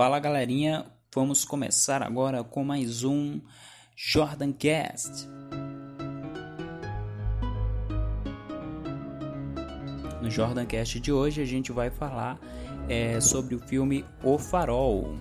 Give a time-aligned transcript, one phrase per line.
[0.00, 3.38] Fala galerinha, vamos começar agora com mais um
[3.94, 5.28] Jordan Cast.
[10.22, 12.40] No Jordan Cast de hoje a gente vai falar
[12.88, 15.18] é, sobre o filme O Farol.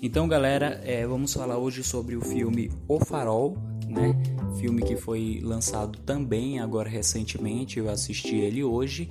[0.00, 3.58] Então, galera, é, vamos falar hoje sobre o filme O Farol,
[3.88, 4.14] né?
[4.60, 9.08] Filme que foi lançado também agora recentemente, eu assisti ele hoje.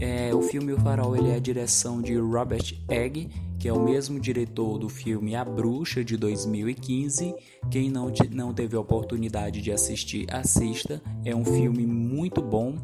[0.00, 3.30] É, o filme O Farol ele é a direção de Robert Egg,
[3.64, 7.34] que é o mesmo diretor do filme A Bruxa de 2015.
[7.70, 11.00] Quem não, não teve a oportunidade de assistir, assista.
[11.24, 12.76] É um filme muito bom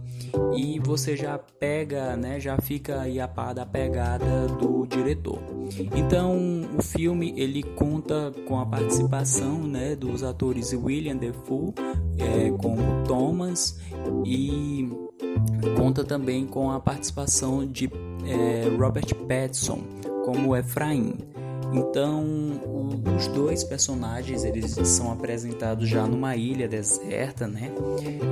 [0.57, 5.39] e você já pega, né, já fica aí a par da pegada do diretor.
[5.95, 6.39] Então,
[6.75, 11.75] o filme ele conta com a participação, né, dos atores William Defoe
[12.19, 13.79] é, como Thomas
[14.25, 14.89] e
[15.77, 17.85] conta também com a participação de
[18.25, 21.15] é, Robert Pattinson como Efraim.
[21.73, 22.25] Então,
[23.17, 27.71] os dois personagens eles são apresentados já numa ilha deserta, né?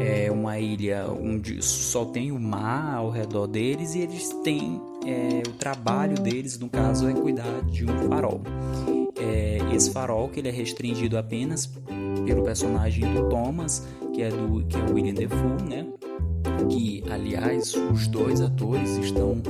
[0.00, 5.42] É uma ilha onde só tem o mar ao redor deles e eles têm é,
[5.48, 8.40] o trabalho deles, no caso, é cuidar de um farol.
[9.16, 11.66] É, esse farol que ele é restringido apenas
[12.26, 15.86] pelo personagem do Thomas, que é do que é William Defoe, né?
[16.66, 19.42] Que aliás os dois atores estão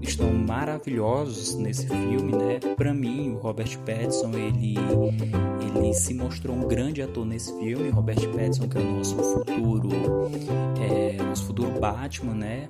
[0.00, 2.58] estão maravilhosos nesse filme, né?
[2.76, 4.74] Para mim, o Robert Pattinson ele
[5.60, 7.90] ele se mostrou um grande ator nesse filme.
[7.90, 9.90] Robert Pattinson que é o nosso futuro
[10.80, 12.68] é, nosso futuro Batman, né?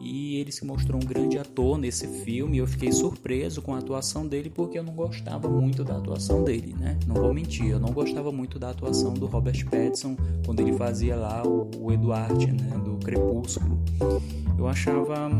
[0.00, 2.58] E ele se mostrou um grande ator nesse filme.
[2.58, 6.74] Eu fiquei surpreso com a atuação dele porque eu não gostava muito da atuação dele,
[6.78, 6.98] né?
[7.06, 11.16] Não vou mentir, eu não gostava muito da atuação do Robert Pattinson quando ele fazia
[11.16, 13.78] lá o, Eduardo, né, do Crepúsculo.
[14.60, 15.30] Eu achava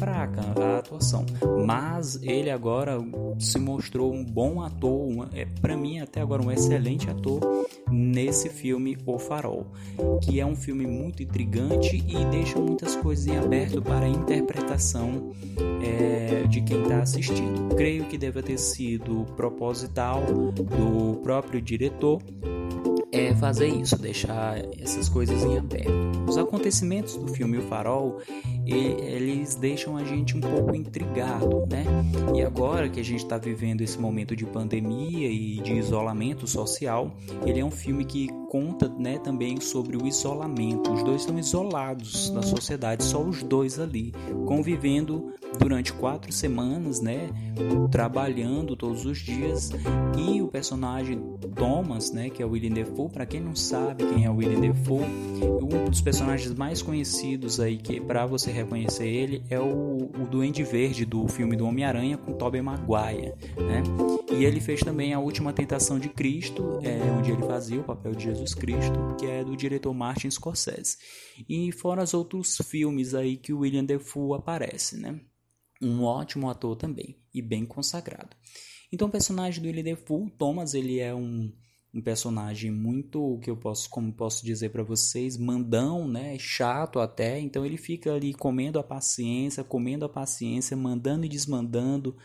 [0.00, 1.24] fraca a atuação,
[1.64, 2.98] mas ele agora
[3.38, 7.40] se mostrou um bom ator, uma, é para mim até agora um excelente ator
[7.88, 9.68] nesse filme O Farol,
[10.20, 15.30] que é um filme muito intrigante e deixa muitas coisas em aberto para a interpretação
[15.80, 17.76] é, de quem está assistindo.
[17.76, 20.20] Creio que deve ter sido proposital
[20.52, 22.20] do próprio diretor
[23.18, 25.90] é fazer isso, deixar essas coisas em aberto.
[26.26, 28.20] Os acontecimentos do filme O Farol
[28.74, 31.84] eles deixam a gente um pouco intrigado, né?
[32.34, 37.16] E agora que a gente está vivendo esse momento de pandemia e de isolamento social,
[37.44, 40.92] ele é um filme que conta, né, também sobre o isolamento.
[40.92, 44.14] Os dois estão isolados da sociedade, só os dois ali,
[44.46, 47.28] convivendo durante quatro semanas, né,
[47.90, 49.70] trabalhando todos os dias.
[50.16, 51.20] E o personagem
[51.54, 54.60] Thomas, né, que é o William Defoe, para quem não sabe quem é o William
[54.60, 55.04] Defoe,
[55.62, 60.62] um dos personagens mais conhecidos aí que para você reconhecer ele é o, o Duende
[60.62, 63.82] Verde do filme do Homem-Aranha com Tobey Maguire, né?
[64.32, 68.14] E ele fez também a Última Tentação de Cristo, é, onde ele fazia o papel
[68.14, 70.96] de Jesus Cristo, que é do diretor Martin Scorsese.
[71.48, 75.20] E fora os outros filmes aí que o William Defoe aparece, né?
[75.80, 78.36] Um ótimo ator também e bem consagrado.
[78.92, 81.52] Então o personagem do William Defoe, Thomas, ele é um
[81.92, 87.38] um personagem muito que eu posso como posso dizer para vocês mandão né chato até.
[87.40, 92.16] Então ele fica ali comendo a paciência comendo a paciência mandando e desmandando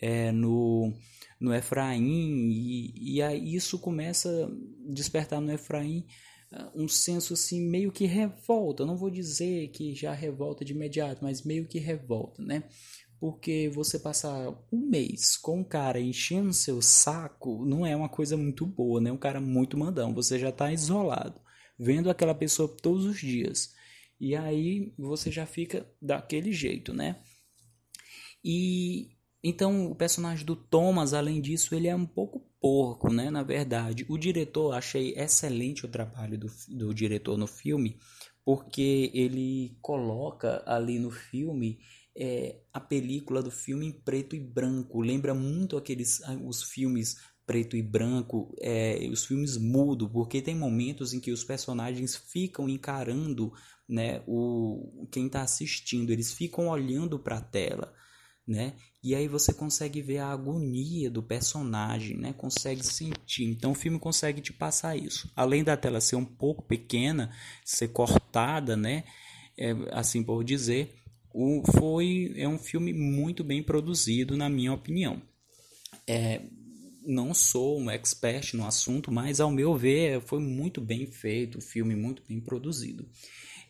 [0.00, 0.92] é, no
[1.38, 2.50] no Efraim.
[2.50, 6.06] E, e aí isso começa a despertar no Efraim
[6.52, 8.86] ah, um senso assim meio que revolta.
[8.86, 12.64] Não vou dizer que já revolta de imediato mas meio que revolta né
[13.20, 18.34] porque você passar um mês com um cara enchendo seu saco não é uma coisa
[18.34, 19.12] muito boa, né?
[19.12, 20.14] Um cara muito mandão.
[20.14, 21.38] Você já está isolado,
[21.78, 23.74] vendo aquela pessoa todos os dias.
[24.18, 27.22] E aí você já fica daquele jeito, né?
[28.42, 29.10] E
[29.44, 33.30] então o personagem do Thomas, além disso, ele é um pouco porco, né?
[33.30, 37.98] Na verdade, o diretor, achei excelente o trabalho do, do diretor no filme,
[38.44, 41.78] porque ele coloca ali no filme
[42.16, 45.00] é, a película do filme em preto e branco.
[45.00, 47.16] Lembra muito aqueles ah, os filmes
[47.46, 52.68] preto e branco, é, os filmes mudo, porque tem momentos em que os personagens ficam
[52.68, 53.52] encarando
[53.88, 57.92] né, o, quem está assistindo, eles ficam olhando para a tela.
[58.46, 58.74] Né?
[59.02, 62.32] E aí você consegue ver a agonia do personagem, né?
[62.32, 63.44] Consegue sentir.
[63.44, 65.30] Então o filme consegue te passar isso.
[65.36, 67.32] Além da tela ser um pouco pequena,
[67.64, 69.04] ser cortada, né?
[69.56, 70.96] É, assim por dizer,
[71.32, 75.22] o, foi é um filme muito bem produzido, na minha opinião.
[76.06, 76.42] É,
[77.06, 81.62] não sou um expert no assunto, mas ao meu ver foi muito bem feito, o
[81.62, 83.08] filme muito bem produzido.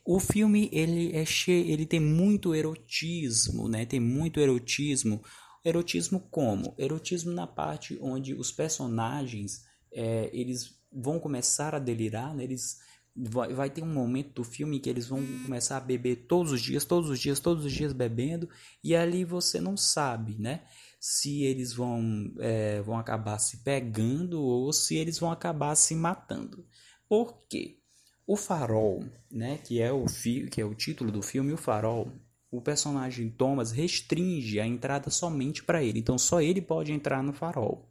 [0.04, 3.84] O filme ele é cheio, ele tem muito erotismo, né?
[3.84, 5.22] Tem muito erotismo.
[5.64, 6.74] Erotismo como?
[6.78, 12.44] Erotismo na parte onde os personagens é, eles vão começar a delirar, né?
[12.44, 12.78] eles
[13.16, 16.60] vai, vai ter um momento do filme que eles vão começar a beber todos os
[16.60, 18.48] dias, todos os dias, todos os dias bebendo
[18.82, 20.62] e ali você não sabe, né?
[20.98, 26.66] Se eles vão é, vão acabar se pegando ou se eles vão acabar se matando.
[27.08, 27.78] Por quê?
[28.26, 32.12] O Farol, né, que é o fi que é o título do filme, o Farol,
[32.50, 35.98] o personagem Thomas restringe a entrada somente para ele.
[35.98, 37.88] Então só ele pode entrar no Farol.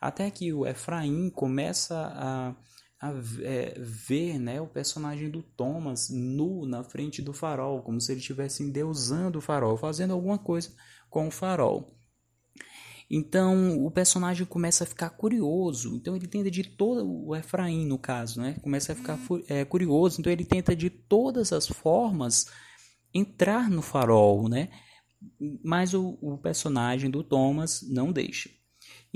[0.00, 2.54] Até que o Efraim começa a,
[3.04, 3.12] a
[3.42, 8.20] é, ver né, o personagem do Thomas nu na frente do farol, como se ele
[8.20, 10.74] estivesse endeusando o farol, fazendo alguma coisa
[11.10, 11.94] com o farol.
[13.10, 15.94] Então o personagem começa a ficar curioso.
[15.96, 18.56] Então ele tenta de todo o Efraim no caso, né?
[18.62, 19.18] Começa a ficar
[19.48, 20.18] é, curioso.
[20.18, 22.46] Então ele tenta de todas as formas
[23.12, 24.70] entrar no farol, né?
[25.62, 28.48] Mas o, o personagem do Thomas não deixa.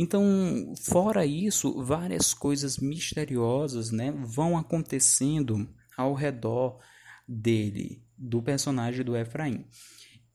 [0.00, 6.78] Então, fora isso, várias coisas misteriosas, né, vão acontecendo ao redor
[7.26, 9.66] dele, do personagem do Efraim.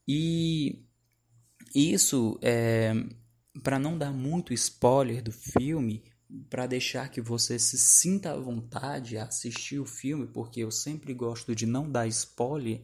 [0.05, 0.83] E
[1.73, 2.93] isso é
[3.61, 6.03] para não dar muito spoiler do filme,
[6.49, 11.13] para deixar que você se sinta à vontade a assistir o filme, porque eu sempre
[11.13, 12.81] gosto de não dar spoiler,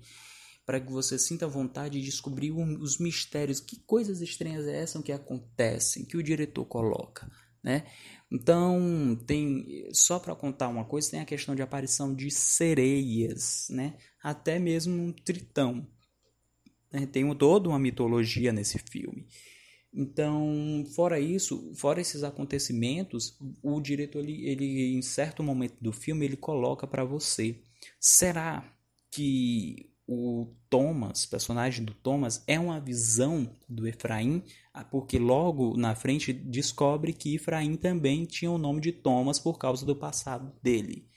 [0.69, 5.11] para que você sinta vontade de descobrir os mistérios, que coisas estranhas é essas que
[5.11, 7.27] acontecem, que o diretor coloca,
[7.63, 7.87] né?
[8.31, 13.97] Então, tem só para contar uma coisa, tem a questão de aparição de sereias, né?
[14.21, 15.87] Até mesmo um tritão.
[16.93, 17.07] Né?
[17.07, 19.25] Tem toda uma mitologia nesse filme.
[19.91, 26.27] Então, fora isso, fora esses acontecimentos, o diretor ele, ele em certo momento do filme
[26.27, 27.59] ele coloca para você:
[27.99, 28.71] será
[29.09, 35.93] que o Thomas, personagem do Thomas, é uma visão do Efraim, ah, porque logo na
[35.93, 41.07] frente descobre que Efraim também tinha o nome de Thomas por causa do passado dele.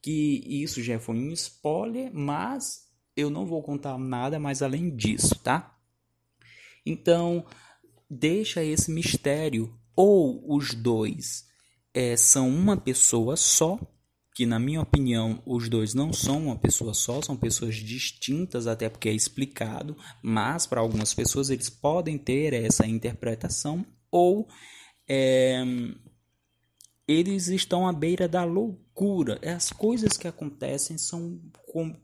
[0.00, 5.38] Que isso já foi um spoiler, mas eu não vou contar nada mais além disso,
[5.40, 5.78] tá?
[6.86, 7.44] Então,
[8.08, 9.78] deixa esse mistério.
[9.94, 11.44] Ou os dois
[11.92, 13.78] é, são uma pessoa só,
[14.38, 18.88] que na minha opinião os dois não são uma pessoa só, são pessoas distintas, até
[18.88, 24.46] porque é explicado, mas para algumas pessoas eles podem ter essa interpretação, ou
[25.08, 25.64] é,
[27.08, 29.40] eles estão à beira da loucura.
[29.42, 31.40] As coisas que acontecem são,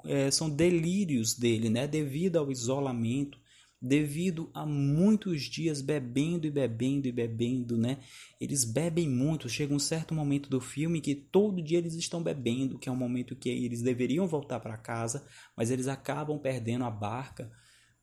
[0.04, 1.86] é, são delírios dele, né?
[1.86, 3.38] devido ao isolamento,
[3.84, 7.98] devido a muitos dias bebendo e bebendo e bebendo, né?
[8.40, 9.46] Eles bebem muito.
[9.46, 12.96] Chega um certo momento do filme que todo dia eles estão bebendo, que é um
[12.96, 17.52] momento que eles deveriam voltar para casa, mas eles acabam perdendo a barca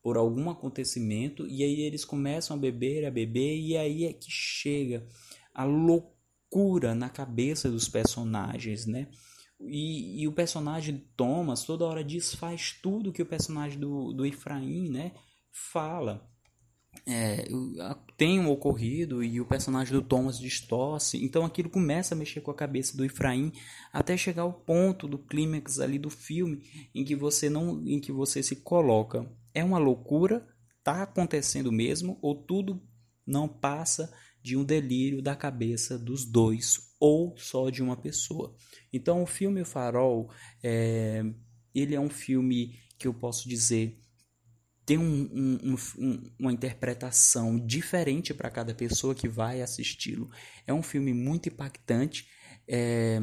[0.03, 4.29] por algum acontecimento e aí eles começam a beber, a beber e aí é que
[4.29, 5.07] chega
[5.51, 9.07] a loucura na cabeça dos personagens, né?
[9.59, 14.89] E, e o personagem Thomas toda hora desfaz tudo que o personagem do, do Efraim,
[14.89, 15.13] né?
[15.51, 16.27] Fala.
[17.07, 17.48] É,
[18.18, 22.51] tem um ocorrido e o personagem do Thomas distorce, então aquilo começa a mexer com
[22.51, 23.51] a cabeça do Efraim
[23.94, 26.62] até chegar ao ponto do clímax ali do filme
[26.93, 30.46] em que você não, em que você se coloca, é uma loucura,
[30.84, 32.81] tá acontecendo mesmo ou tudo
[33.25, 38.55] não passa de um delírio da cabeça dos dois ou só de uma pessoa.
[38.91, 40.29] Então o filme O Farol
[40.62, 41.24] é,
[41.74, 44.00] ele é um filme que eu posso dizer
[44.91, 45.29] tem um,
[45.63, 50.29] um, um, uma interpretação diferente para cada pessoa que vai assisti-lo.
[50.67, 52.27] É um filme muito impactante.
[52.67, 53.17] É,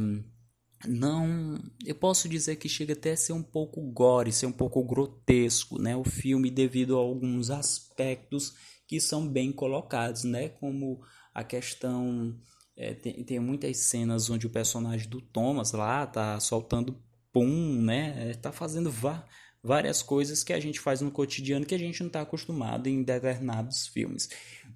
[0.86, 4.82] não, eu posso dizer que chega até a ser um pouco gore, ser um pouco
[4.82, 5.94] grotesco, né?
[5.94, 8.54] O filme devido a alguns aspectos
[8.86, 10.48] que são bem colocados, né?
[10.48, 11.02] Como
[11.34, 12.34] a questão
[12.78, 16.98] é, tem, tem muitas cenas onde o personagem do Thomas lá tá soltando
[17.30, 18.30] pum, né?
[18.30, 19.22] É, tá fazendo vá
[19.68, 23.02] várias coisas que a gente faz no cotidiano que a gente não está acostumado em
[23.02, 24.30] determinados filmes.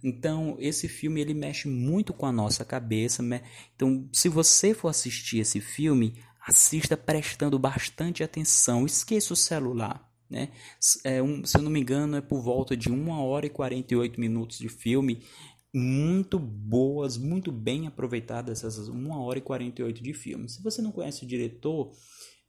[0.04, 3.22] Então, esse filme ele mexe muito com a nossa cabeça.
[3.22, 3.40] Né?
[3.74, 8.84] Então, se você for assistir esse filme, assista prestando bastante atenção.
[8.84, 10.06] Esqueça o celular.
[10.28, 10.50] Né?
[11.04, 14.20] É um, se eu não me engano, é por volta de 1 hora e 48
[14.20, 15.22] minutos de filme.
[15.74, 20.50] Muito boas, muito bem aproveitadas essas 1 hora e 48 de filme.
[20.50, 21.92] Se você não conhece o diretor,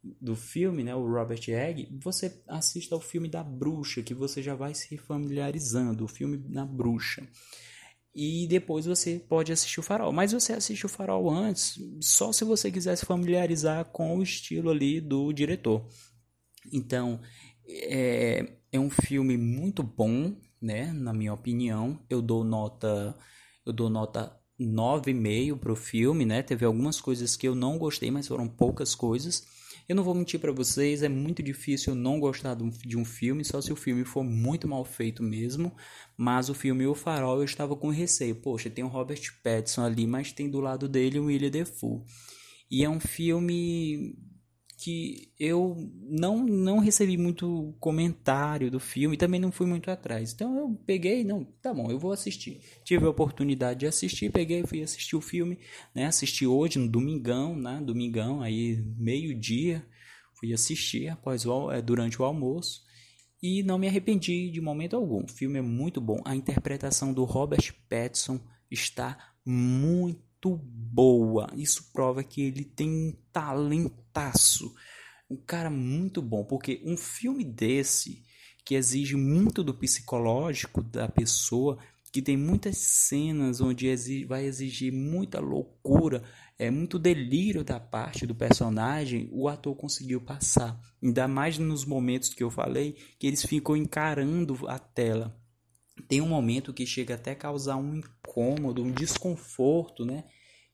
[0.03, 4.53] do filme, né, o Robert Egg, você assista ao filme da Bruxa, que você já
[4.53, 7.27] vai se familiarizando, o filme da Bruxa.
[8.15, 10.11] e depois você pode assistir o Farol.
[10.11, 14.69] Mas você assiste o Farol antes, só se você quiser se familiarizar com o estilo
[14.69, 15.87] ali do diretor.
[16.71, 17.19] Então,
[17.67, 20.91] é, é um filme muito bom, né?
[20.93, 23.17] Na minha opinião, eu dou nota,
[23.65, 26.41] eu dou nota 9,5 pro filme, né?
[26.43, 29.43] Teve algumas coisas que eu não gostei, mas foram poucas coisas.
[29.87, 33.59] Eu não vou mentir para vocês, é muito difícil não gostar de um filme, só
[33.59, 35.75] se o filme for muito mal feito mesmo.
[36.17, 38.35] Mas o filme O Farol eu estava com receio.
[38.35, 42.01] Poxa, tem o Robert Pattinson ali, mas tem do lado dele o William Defoe.
[42.71, 44.15] E é um filme
[44.83, 50.33] que eu não não recebi muito comentário do filme também não fui muito atrás.
[50.33, 52.59] Então eu peguei, não, tá bom, eu vou assistir.
[52.83, 55.57] Tive a oportunidade de assistir, peguei, fui assistir o filme,
[55.95, 56.07] né?
[56.07, 57.81] Assisti hoje no domingão, né?
[57.81, 59.85] Domingão aí meio-dia,
[60.37, 62.81] fui assistir após o, é, durante o almoço
[63.41, 65.23] e não me arrependi de momento algum.
[65.23, 66.19] O filme é muito bom.
[66.25, 68.37] A interpretação do Robert Pattinson
[68.69, 71.47] está muito muito boa.
[71.55, 74.73] Isso prova que ele tem um talentaço.
[75.29, 78.23] Um cara muito bom, porque um filme desse
[78.65, 81.77] que exige muito do psicológico da pessoa,
[82.11, 86.23] que tem muitas cenas onde vai exigir muita loucura,
[86.59, 90.79] é muito delírio da parte do personagem, o ator conseguiu passar.
[91.01, 95.35] Ainda mais nos momentos que eu falei, que eles ficam encarando a tela.
[96.07, 100.23] Tem um momento que chega até a causar um incômodo, um desconforto, né?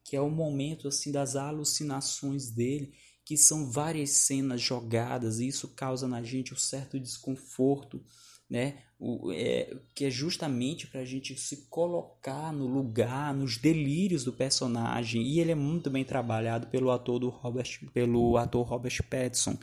[0.03, 2.93] Que é o momento assim das alucinações dele,
[3.25, 8.03] que são várias cenas jogadas, e isso causa na gente um certo desconforto,
[8.49, 8.79] né?
[8.97, 14.33] O, é, que é justamente para a gente se colocar no lugar, nos delírios do
[14.33, 15.21] personagem.
[15.21, 19.57] E ele é muito bem trabalhado pelo ator do Robert, pelo ator Robert Pattinson.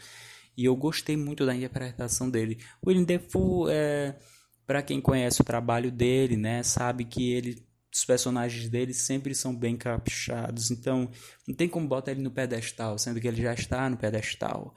[0.56, 2.58] E eu gostei muito da interpretação dele.
[2.84, 4.18] William Defoe é
[4.66, 9.56] para quem conhece o trabalho dele, né, sabe que ele os personagens dele sempre são
[9.56, 11.10] bem caprichados, então
[11.48, 14.74] não tem como botar ele no pedestal, sendo que ele já está no pedestal.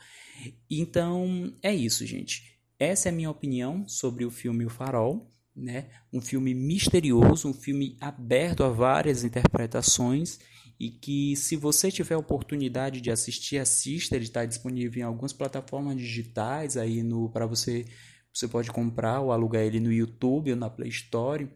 [0.71, 2.57] Então é isso, gente.
[2.79, 5.89] Essa é a minha opinião sobre o filme O Farol, né?
[6.13, 10.39] Um filme misterioso, um filme aberto a várias interpretações
[10.79, 15.33] e que se você tiver a oportunidade de assistir, assista, ele está disponível em algumas
[15.33, 17.85] plataformas digitais aí no para você
[18.33, 21.49] você pode comprar ou alugar ele no YouTube ou na Play Store,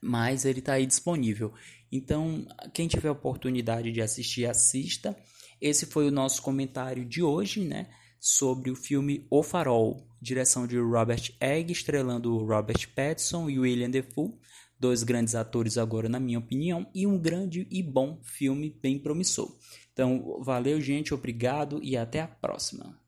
[0.00, 1.52] mas ele está aí disponível.
[1.90, 5.16] Então, quem tiver oportunidade de assistir, assista.
[5.60, 7.88] Esse foi o nosso comentário de hoje, né?
[8.18, 14.34] Sobre o filme O Farol, direção de Robert Egg, estrelando Robert Pattinson e William Defoe,
[14.78, 19.56] dois grandes atores agora, na minha opinião, e um grande e bom filme bem promissor.
[19.92, 22.98] Então, valeu, gente, obrigado e até a próxima.